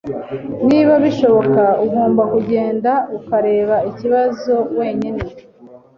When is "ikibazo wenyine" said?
3.89-5.21